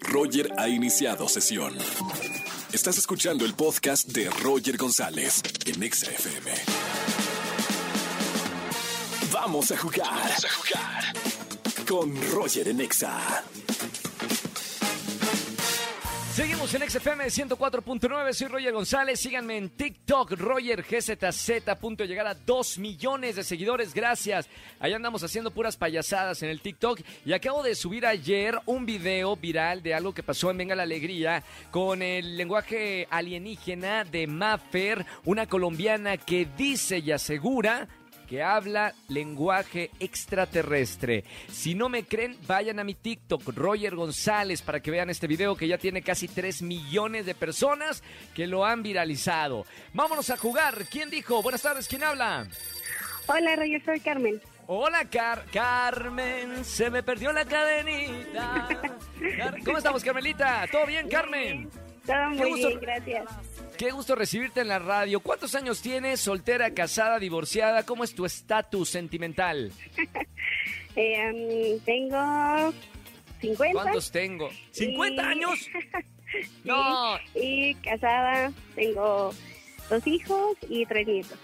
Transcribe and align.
Roger 0.00 0.52
ha 0.58 0.68
iniciado 0.68 1.28
sesión. 1.28 1.74
Estás 2.72 2.98
escuchando 2.98 3.44
el 3.44 3.54
podcast 3.54 4.08
de 4.08 4.30
Roger 4.30 4.76
González 4.76 5.42
en 5.66 5.82
Exa 5.82 6.10
FM. 6.10 6.52
Vamos 9.32 9.70
a 9.72 9.76
jugar. 9.76 10.08
Vamos 10.10 10.44
a 10.44 10.48
jugar. 10.50 11.04
Con 11.86 12.32
Roger 12.32 12.68
en 12.68 12.80
Exa. 12.80 13.44
Seguimos 16.38 16.72
en 16.72 16.88
XFM 16.88 17.24
104.9, 17.24 18.32
soy 18.32 18.46
Roger 18.46 18.72
González, 18.72 19.18
síganme 19.18 19.56
en 19.56 19.70
TikTok, 19.70 20.34
Roger 20.38 20.84
GZZ, 20.84 21.66
a 21.66 21.74
punto 21.74 22.04
de 22.04 22.08
llegar 22.08 22.28
a 22.28 22.34
2 22.34 22.78
millones 22.78 23.34
de 23.34 23.42
seguidores, 23.42 23.92
gracias. 23.92 24.48
Allá 24.78 24.94
andamos 24.94 25.24
haciendo 25.24 25.50
puras 25.50 25.76
payasadas 25.76 26.40
en 26.44 26.50
el 26.50 26.60
TikTok 26.60 27.00
y 27.26 27.32
acabo 27.32 27.64
de 27.64 27.74
subir 27.74 28.06
ayer 28.06 28.56
un 28.66 28.86
video 28.86 29.34
viral 29.34 29.82
de 29.82 29.94
algo 29.94 30.14
que 30.14 30.22
pasó 30.22 30.52
en 30.52 30.58
Venga 30.58 30.76
la 30.76 30.84
Alegría 30.84 31.42
con 31.72 32.02
el 32.02 32.36
lenguaje 32.36 33.08
alienígena 33.10 34.04
de 34.04 34.28
Maffer, 34.28 35.04
una 35.24 35.48
colombiana 35.48 36.18
que 36.18 36.46
dice 36.56 36.98
y 36.98 37.10
asegura 37.10 37.88
que 38.28 38.42
habla 38.42 38.94
lenguaje 39.08 39.90
extraterrestre. 39.98 41.24
Si 41.50 41.74
no 41.74 41.88
me 41.88 42.04
creen, 42.04 42.36
vayan 42.46 42.78
a 42.78 42.84
mi 42.84 42.94
TikTok, 42.94 43.48
Roger 43.54 43.96
González, 43.96 44.62
para 44.62 44.80
que 44.80 44.90
vean 44.90 45.10
este 45.10 45.26
video 45.26 45.56
que 45.56 45.66
ya 45.66 45.78
tiene 45.78 46.02
casi 46.02 46.28
3 46.28 46.62
millones 46.62 47.26
de 47.26 47.34
personas 47.34 48.02
que 48.34 48.46
lo 48.46 48.64
han 48.64 48.82
viralizado. 48.82 49.64
Vámonos 49.94 50.30
a 50.30 50.36
jugar. 50.36 50.84
¿Quién 50.90 51.10
dijo? 51.10 51.42
Buenas 51.42 51.62
tardes, 51.62 51.88
¿quién 51.88 52.04
habla? 52.04 52.46
Hola, 53.26 53.56
Roger, 53.56 53.84
soy 53.84 54.00
Carmen. 54.00 54.40
Hola, 54.66 55.06
Car 55.06 55.46
Carmen, 55.50 56.62
se 56.62 56.90
me 56.90 57.02
perdió 57.02 57.32
la 57.32 57.46
cadenita. 57.46 58.68
¿Cómo 59.64 59.78
estamos, 59.78 60.04
Carmelita? 60.04 60.66
¿Todo 60.70 60.84
bien, 60.84 61.08
Carmen? 61.08 61.70
Todo 62.08 62.30
muy 62.30 62.54
bien, 62.54 62.80
gracias. 62.80 63.26
Qué 63.76 63.90
gusto 63.90 64.14
recibirte 64.14 64.62
en 64.62 64.68
la 64.68 64.78
radio. 64.78 65.20
¿Cuántos 65.20 65.54
años 65.54 65.82
tienes? 65.82 66.20
¿Soltera, 66.20 66.72
casada, 66.72 67.18
divorciada? 67.18 67.82
¿Cómo 67.84 68.02
es 68.02 68.14
tu 68.14 68.24
estatus 68.24 68.88
sentimental? 68.88 69.70
eh, 70.96 71.78
tengo 71.84 72.72
50. 73.42 73.72
¿Cuántos 73.74 74.10
tengo? 74.10 74.48
¿50 74.74 75.20
años? 75.20 75.68
no. 76.64 77.18
Y 77.34 77.74
casada, 77.74 78.54
tengo 78.74 79.34
dos 79.90 80.06
hijos 80.06 80.56
y 80.66 80.86
tres 80.86 81.06
nietos. 81.06 81.38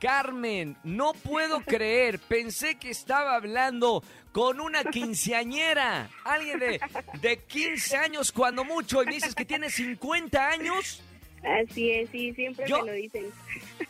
Carmen, 0.00 0.76
no 0.84 1.12
puedo 1.12 1.60
creer, 1.60 2.18
pensé 2.18 2.76
que 2.76 2.90
estaba 2.90 3.34
hablando 3.34 4.02
con 4.32 4.60
una 4.60 4.84
quinceañera, 4.84 6.08
alguien 6.24 6.58
de, 6.58 6.80
de 7.20 7.38
15 7.38 7.96
años 7.96 8.32
cuando 8.32 8.64
mucho, 8.64 9.02
y 9.02 9.06
me 9.06 9.14
dices 9.14 9.34
que 9.34 9.44
tiene 9.44 9.70
50 9.70 10.48
años. 10.48 11.02
Así 11.42 11.90
es, 11.90 12.10
sí, 12.10 12.32
siempre 12.34 12.64
me 12.66 12.78
lo 12.78 12.92
dicen. 12.92 13.26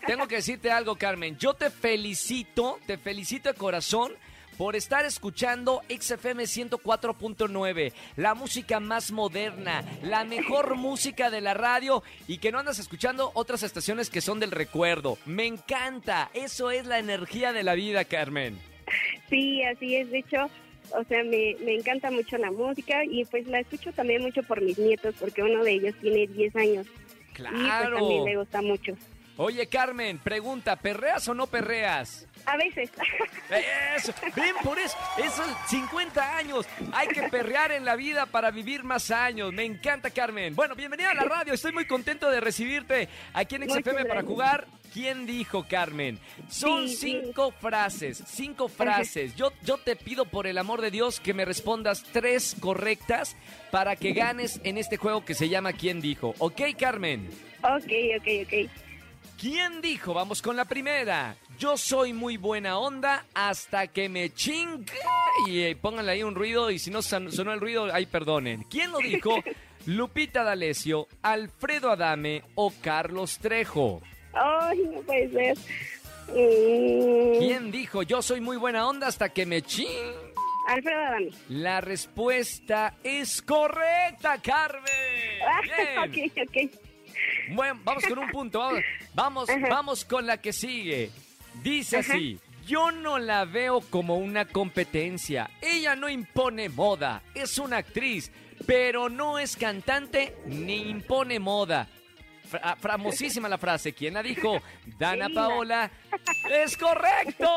Tengo 0.07 0.29
que 0.29 0.37
decirte 0.37 0.71
algo, 0.71 0.97
Carmen. 0.97 1.37
Yo 1.39 1.55
te 1.55 1.71
felicito, 1.71 2.79
te 2.87 2.99
felicito 2.99 3.51
de 3.51 3.55
corazón 3.55 4.13
por 4.59 4.75
estar 4.75 5.05
escuchando 5.05 5.83
XFM 5.89 6.43
104.9, 6.43 7.93
la 8.17 8.35
música 8.35 8.81
más 8.81 9.13
moderna, 9.13 9.85
la 10.03 10.25
mejor 10.25 10.75
música 10.75 11.31
de 11.31 11.41
la 11.41 11.55
radio 11.55 12.03
y 12.27 12.39
que 12.39 12.51
no 12.51 12.59
andas 12.59 12.81
escuchando 12.81 13.31
otras 13.35 13.63
estaciones 13.63 14.11
que 14.11 14.21
son 14.21 14.41
del 14.41 14.51
recuerdo. 14.51 15.17
Me 15.25 15.47
encanta, 15.47 16.31
eso 16.35 16.73
es 16.73 16.87
la 16.87 16.99
energía 16.99 17.53
de 17.53 17.63
la 17.63 17.75
vida, 17.75 18.05
Carmen. 18.05 18.59
Sí, 19.31 19.63
así 19.63 19.95
es, 19.95 20.11
de 20.11 20.19
hecho, 20.19 20.51
o 20.91 21.05
sea, 21.05 21.23
me, 21.23 21.55
me 21.65 21.77
encanta 21.77 22.11
mucho 22.11 22.37
la 22.37 22.51
música 22.51 23.05
y 23.05 23.25
pues 23.27 23.47
la 23.47 23.61
escucho 23.61 23.93
también 23.93 24.23
mucho 24.23 24.43
por 24.43 24.61
mis 24.61 24.77
nietos 24.77 25.15
porque 25.21 25.43
uno 25.43 25.63
de 25.63 25.73
ellos 25.73 25.95
tiene 26.01 26.27
10 26.27 26.57
años. 26.57 26.87
Claro. 27.33 27.55
Y 27.55 27.69
pues 27.69 28.01
también 28.01 28.25
me 28.25 28.37
gusta 28.37 28.63
mucho. 28.63 28.93
Oye, 29.41 29.69
Carmen, 29.69 30.19
pregunta, 30.19 30.75
¿perreas 30.75 31.29
o 31.29 31.33
no 31.33 31.47
perreas? 31.47 32.27
A 32.45 32.57
veces. 32.57 32.91
Eso, 33.97 34.13
ven 34.35 34.57
por 34.65 34.77
eso, 34.81 34.97
eso 35.17 35.45
50 35.69 36.37
años. 36.37 36.67
Hay 36.93 37.07
que 37.07 37.23
perrear 37.29 37.71
en 37.71 37.85
la 37.85 37.95
vida 37.95 38.27
para 38.27 38.51
vivir 38.51 38.83
más 38.83 39.13
años. 39.13 39.53
Me 39.53 39.65
encanta, 39.65 40.11
Carmen. 40.11 40.57
Bueno, 40.57 40.75
bienvenida 40.75 41.13
a 41.13 41.15
la 41.15 41.23
radio. 41.23 41.55
Estoy 41.55 41.73
muy 41.73 41.87
contento 41.87 42.29
de 42.33 42.41
recibirte 42.41 43.09
aquí 43.33 43.55
en 43.55 43.71
XFM 43.71 44.07
para 44.07 44.25
jugar. 44.25 44.67
¿Quién 44.93 45.25
dijo, 45.25 45.67
Carmen? 45.69 46.19
Son 46.49 46.89
cinco 46.89 47.53
frases, 47.53 48.21
cinco 48.27 48.67
frases. 48.67 49.37
Yo, 49.37 49.53
yo 49.63 49.79
te 49.79 49.95
pido 49.95 50.25
por 50.25 50.49
el 50.49 50.59
amor 50.59 50.81
de 50.81 50.91
Dios 50.91 51.21
que 51.21 51.33
me 51.33 51.45
respondas 51.45 52.03
tres 52.13 52.57
correctas 52.59 53.37
para 53.71 53.95
que 53.95 54.15
ganes 54.15 54.61
en 54.65 54.79
este 54.79 54.97
juego 54.97 55.25
que 55.25 55.35
se 55.35 55.49
llama 55.49 55.75
¿Quién 55.75 56.01
dijo? 56.01 56.35
¿Ok, 56.39 56.61
Carmen? 56.77 57.31
Ok, 57.63 57.93
ok, 58.19 58.29
ok. 58.45 58.88
¿Quién 59.39 59.81
dijo? 59.81 60.15
Vamos 60.15 60.43
con 60.43 60.57
la 60.57 60.65
primera. 60.65 61.37
Yo 61.61 61.77
soy 61.77 62.13
muy 62.13 62.37
buena 62.37 62.77
onda 62.79 63.25
hasta 63.35 63.87
que 63.87 64.09
me 64.09 64.35
ching. 64.35 64.85
Y 65.47 65.61
eh, 65.61 65.77
pónganle 65.77 66.11
ahí 66.11 66.23
un 66.25 66.35
ruido 66.35 66.73
y 66.73 66.81
si 66.81 66.91
no 66.91 67.03
sonó 67.03 67.53
el 67.53 67.61
ruido, 67.61 67.85
ahí 67.95 68.07
perdonen. 68.07 68.65
¿Quién 68.65 68.91
lo 68.91 68.99
dijo? 68.99 69.37
Lupita 69.87 70.43
D'Alessio, 70.43 71.07
Alfredo 71.23 71.93
Adame 71.93 72.43
o 72.57 72.73
Carlos 72.83 73.39
Trejo. 73.39 74.03
Ay, 74.33 74.79
no 74.93 75.01
puede 75.03 75.31
ser. 75.31 75.59
Mm. 76.35 77.39
¿Quién 77.39 77.71
dijo? 77.71 78.03
Yo 78.03 78.21
soy 78.23 78.41
muy 78.41 78.57
buena 78.57 78.89
onda 78.89 79.07
hasta 79.07 79.29
que 79.29 79.47
me 79.47 79.63
ching. 79.63 79.87
Alfredo 80.67 81.01
Adame. 81.01 81.31
La 81.49 81.81
respuesta 81.81 82.97
es 83.05 83.41
correcta, 83.41 84.39
Carmen. 84.43 84.83
Bien. 86.17 86.35
ok, 86.35 86.49
ok. 86.49 86.88
Bueno, 87.51 87.81
vamos 87.85 88.05
con 88.07 88.19
un 88.19 88.31
punto. 88.31 88.61
Vamos, 88.61 88.83
vamos, 89.15 89.49
vamos 89.69 90.05
con 90.05 90.27
la 90.27 90.39
que 90.39 90.53
sigue. 90.53 91.11
Dice 91.63 91.99
así. 91.99 92.39
Yo 92.67 92.91
no 92.91 93.19
la 93.19 93.47
veo 93.47 93.81
como 93.81 94.17
una 94.19 94.45
competencia. 94.45 95.51
Ella 95.63 95.97
no 95.97 96.09
impone 96.09 96.69
moda. 96.69 97.23
Es 97.35 97.57
una 97.57 97.79
actriz, 97.79 98.31
pero 98.67 99.09
no 99.09 99.39
es 99.39 99.57
cantante 99.57 100.37
ni 100.45 100.91
impone 100.91 101.39
moda. 101.39 101.89
Ah, 102.63 102.77
famosísima 102.79 103.49
la 103.49 103.57
frase. 103.57 103.95
¿Quién 103.95 104.15
la 104.15 104.23
dijo? 104.23 104.61
Dana 104.99 105.29
Paola. 105.31 105.91
¡Es 106.51 106.77
correcto! 106.77 107.49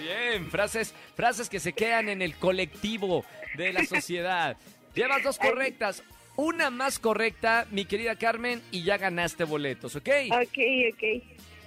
Bien, 0.00 0.50
frases, 0.50 0.94
frases 1.14 1.48
que 1.48 1.60
se 1.60 1.72
quedan 1.72 2.08
en 2.08 2.20
el 2.20 2.36
colectivo 2.36 3.24
de 3.56 3.72
la 3.72 3.84
sociedad. 3.84 4.56
Llevas 4.94 5.22
dos 5.22 5.38
correctas. 5.38 6.02
Una 6.36 6.70
más 6.70 6.98
correcta, 6.98 7.66
mi 7.70 7.84
querida 7.84 8.16
Carmen, 8.16 8.62
y 8.70 8.82
ya 8.82 8.98
ganaste 8.98 9.44
boletos, 9.44 9.94
¿ok? 9.94 10.08
Ok, 10.32 10.58
ok. 10.92 11.22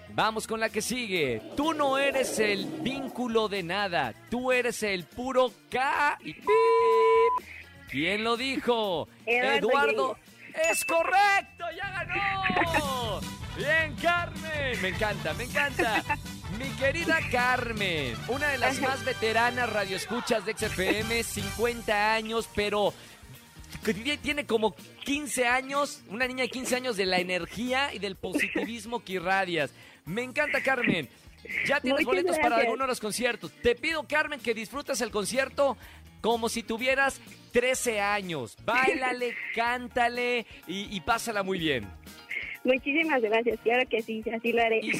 Vamos 0.09 0.47
con 0.47 0.59
la 0.59 0.69
que 0.69 0.81
sigue. 0.81 1.41
Tú 1.55 1.73
no 1.73 1.97
eres 1.97 2.39
el 2.39 2.65
vínculo 2.81 3.47
de 3.47 3.63
nada. 3.63 4.13
Tú 4.29 4.51
eres 4.51 4.83
el 4.83 5.03
puro 5.05 5.51
K. 5.69 6.17
¿Quién 7.89 8.23
lo 8.23 8.35
dijo? 8.35 9.07
Eduardo. 9.25 9.57
Eduardo. 9.57 10.17
Es 10.69 10.83
correcto, 10.85 11.65
ya 11.75 11.91
ganó. 11.91 13.19
Bien, 13.57 13.95
Carmen. 14.01 14.81
Me 14.81 14.89
encanta, 14.89 15.33
me 15.33 15.43
encanta. 15.43 16.03
Mi 16.57 16.69
querida 16.79 17.19
Carmen, 17.31 18.15
una 18.27 18.47
de 18.49 18.57
las 18.57 18.79
más 18.79 19.03
veteranas 19.05 19.71
radioescuchas 19.71 20.45
de 20.45 20.53
XFM, 20.57 21.21
50 21.21 22.13
años, 22.13 22.49
pero 22.55 22.93
tiene 24.21 24.45
como 24.45 24.75
15 25.05 25.47
años, 25.47 26.01
una 26.09 26.27
niña 26.27 26.43
de 26.43 26.49
15 26.49 26.75
años 26.75 26.97
de 26.97 27.05
la 27.05 27.19
energía 27.19 27.93
y 27.93 27.99
del 27.99 28.15
positivismo 28.15 29.03
que 29.03 29.13
irradias. 29.13 29.71
Me 30.05 30.23
encanta, 30.23 30.61
Carmen. 30.61 31.09
Ya 31.65 31.79
tienes 31.79 32.05
boletos 32.05 32.37
para 32.39 32.57
alguno 32.57 32.83
de 32.83 32.87
los 32.87 32.99
conciertos. 32.99 33.51
Te 33.61 33.75
pido, 33.75 34.03
Carmen, 34.07 34.39
que 34.39 34.53
disfrutes 34.53 34.99
el 35.01 35.11
concierto 35.11 35.77
como 36.21 36.49
si 36.49 36.63
tuvieras 36.63 37.21
13 37.53 38.01
años. 38.01 38.57
Báilale, 38.65 39.35
cántale 39.55 40.45
y, 40.67 40.95
y 40.95 41.01
pásala 41.01 41.43
muy 41.43 41.59
bien. 41.59 41.87
Muchísimas 42.67 43.21
gracias, 43.21 43.59
claro 43.63 43.87
que 43.89 44.01
sí, 44.01 44.21
así 44.35 44.51
lo 44.51 44.61
haré. 44.61 44.81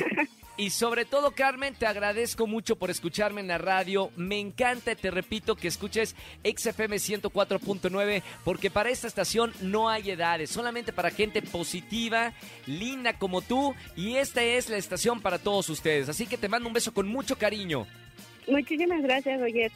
Y, 0.60 0.72
sobre 0.72 1.06
todo, 1.06 1.36
Carmen, 1.36 1.76
te 1.76 1.86
agradezco 1.86 2.48
mucho 2.48 2.78
por 2.78 2.90
escucharme 2.90 3.42
en 3.42 3.48
la 3.48 3.60
radio. 3.60 4.10
Me 4.16 4.40
encanta, 4.40 4.96
te 4.96 5.12
repito, 5.12 5.56
que 5.56 5.68
escuches 5.68 6.16
XFM 6.44 6.96
104.9, 6.96 8.24
porque 8.44 8.72
para 8.72 8.90
esta 8.90 9.06
estación 9.06 9.54
no 9.62 9.88
hay 9.88 10.10
edades, 10.10 10.50
solamente 10.50 10.92
para 10.94 11.12
gente 11.12 11.44
positiva, 11.44 12.34
linda 12.66 13.20
como 13.20 13.44
tú, 13.44 13.76
y 13.96 14.16
esta 14.16 14.42
es 14.42 14.68
la 14.68 14.78
estación 14.78 15.22
para 15.22 15.38
todos 15.38 15.70
ustedes. 15.70 16.10
Así 16.10 16.26
que 16.26 16.40
te 16.40 16.50
mando 16.50 16.68
un 16.68 16.74
beso 16.74 16.92
con 16.92 17.08
mucho 17.08 17.38
cariño. 17.38 17.86
Muchísimas 18.48 19.04
gracias, 19.04 19.40
Roger. 19.40 19.72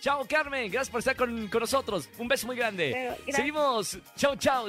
Chao, 0.00 0.26
Carmen. 0.28 0.70
Gracias 0.70 0.90
por 0.90 0.98
estar 0.98 1.16
con, 1.16 1.48
con 1.48 1.60
nosotros. 1.60 2.10
Un 2.18 2.28
beso 2.28 2.46
muy 2.46 2.56
grande. 2.56 3.16
Seguimos. 3.26 3.98
Chao, 4.16 4.36
chao. 4.36 4.68